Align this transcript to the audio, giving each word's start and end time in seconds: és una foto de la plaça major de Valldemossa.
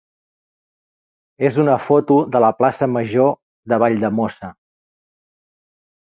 és 1.49 1.59
una 1.63 1.75
foto 1.89 2.17
de 2.37 2.41
la 2.45 2.49
plaça 2.63 2.89
major 2.95 3.31
de 3.75 3.81
Valldemossa. 3.85 4.51